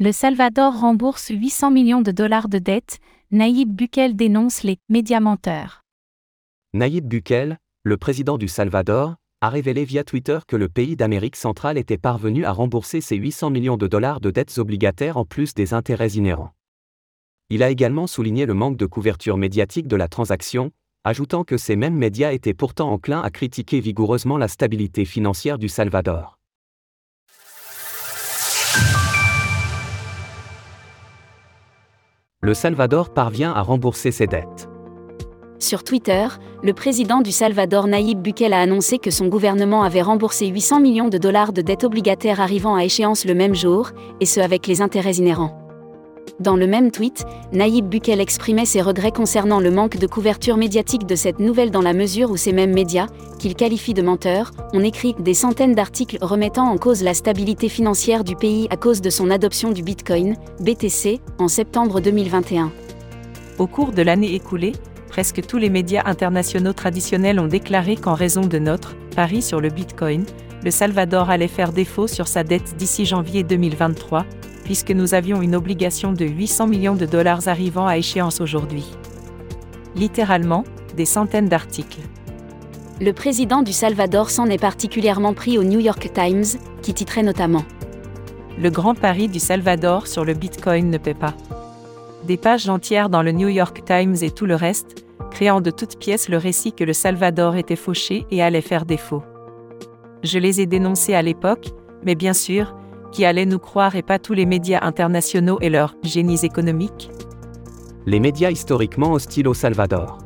[0.00, 3.00] Le Salvador rembourse 800 millions de dollars de dettes,
[3.32, 5.82] Naïb Bukele dénonce les médias menteurs.
[6.72, 11.76] Naïb Bukele, le président du Salvador, a révélé via Twitter que le pays d'Amérique centrale
[11.76, 15.74] était parvenu à rembourser ses 800 millions de dollars de dettes obligataires en plus des
[15.74, 16.52] intérêts inhérents.
[17.50, 20.70] Il a également souligné le manque de couverture médiatique de la transaction,
[21.02, 25.68] ajoutant que ces mêmes médias étaient pourtant enclins à critiquer vigoureusement la stabilité financière du
[25.68, 26.37] Salvador.
[32.40, 34.68] Le Salvador parvient à rembourser ses dettes.
[35.58, 36.28] Sur Twitter,
[36.62, 41.08] le président du Salvador Naïb Bukele a annoncé que son gouvernement avait remboursé 800 millions
[41.08, 44.82] de dollars de dettes obligataires arrivant à échéance le même jour, et ce avec les
[44.82, 45.67] intérêts inhérents.
[46.40, 51.06] Dans le même tweet, Naïb Bukele exprimait ses regrets concernant le manque de couverture médiatique
[51.06, 53.06] de cette nouvelle dans la mesure où ces mêmes médias,
[53.38, 58.24] qu'il qualifie de menteurs, ont écrit des centaines d'articles remettant en cause la stabilité financière
[58.24, 62.70] du pays à cause de son adoption du Bitcoin, BTC, en septembre 2021.
[63.58, 64.72] Au cours de l'année écoulée,
[65.08, 69.68] presque tous les médias internationaux traditionnels ont déclaré qu'en raison de notre pari sur le
[69.68, 70.24] Bitcoin,
[70.64, 74.24] le Salvador allait faire défaut sur sa dette d'ici janvier 2023,
[74.68, 78.84] puisque nous avions une obligation de 800 millions de dollars arrivant à échéance aujourd'hui.
[79.96, 80.62] Littéralement,
[80.94, 82.02] des centaines d'articles.
[83.00, 86.44] Le président du Salvador s'en est particulièrement pris au New York Times,
[86.82, 87.64] qui titrait notamment
[88.60, 91.32] Le grand pari du Salvador sur le Bitcoin ne paie pas.
[92.26, 95.98] Des pages entières dans le New York Times et tout le reste, créant de toutes
[95.98, 99.22] pièces le récit que le Salvador était fauché et allait faire défaut.
[100.22, 101.70] Je les ai dénoncés à l'époque,
[102.04, 102.74] mais bien sûr,
[103.12, 107.10] qui allait nous croire et pas tous les médias internationaux et leurs génies économiques?
[108.06, 110.18] Les médias historiquement hostiles au Salvador.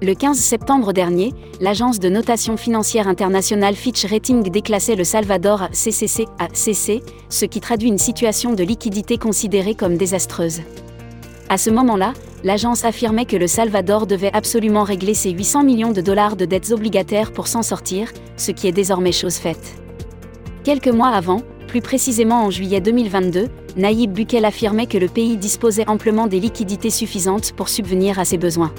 [0.00, 5.68] Le 15 septembre dernier, l'agence de notation financière internationale Fitch Rating déclassait le Salvador à
[5.72, 10.60] CCC à CC, ce qui traduit une situation de liquidité considérée comme désastreuse.
[11.48, 12.12] À ce moment-là,
[12.44, 16.70] l'agence affirmait que le Salvador devait absolument régler ses 800 millions de dollars de dettes
[16.70, 19.74] obligataires pour s'en sortir, ce qui est désormais chose faite.
[20.62, 23.46] Quelques mois avant, plus précisément en juillet 2022,
[23.76, 28.38] Naïb Bukele affirmait que le pays disposait amplement des liquidités suffisantes pour subvenir à ses
[28.38, 28.72] besoins.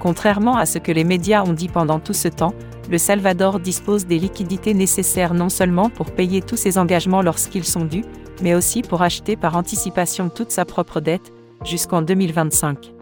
[0.00, 2.54] Contrairement à ce que les médias ont dit pendant tout ce temps,
[2.90, 7.84] le Salvador dispose des liquidités nécessaires non seulement pour payer tous ses engagements lorsqu'ils sont
[7.84, 8.04] dus,
[8.40, 11.32] mais aussi pour acheter par anticipation toute sa propre dette,
[11.64, 12.95] jusqu'en 2025.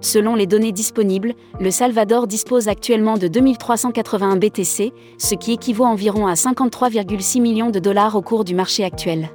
[0.00, 6.26] Selon les données disponibles, le Salvador dispose actuellement de 2381 BTC, ce qui équivaut environ
[6.26, 9.28] à 53,6 millions de dollars au cours du marché actuel.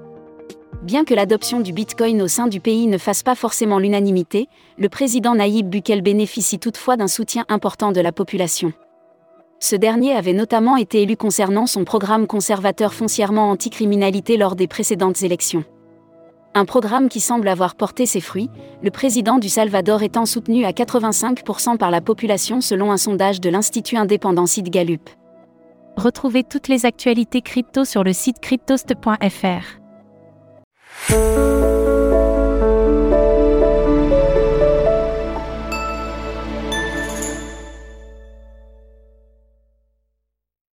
[0.81, 4.89] Bien que l'adoption du Bitcoin au sein du pays ne fasse pas forcément l'unanimité, le
[4.89, 8.73] président Naïb Bukele bénéficie toutefois d'un soutien important de la population.
[9.59, 15.21] Ce dernier avait notamment été élu concernant son programme conservateur foncièrement anticriminalité lors des précédentes
[15.23, 15.63] élections
[16.55, 18.49] un programme qui semble avoir porté ses fruits,
[18.81, 23.49] le président du Salvador étant soutenu à 85% par la population selon un sondage de
[23.49, 25.09] l'Institut indépendant Gallup.
[25.97, 29.81] Retrouvez toutes les actualités crypto sur le site cryptost.fr.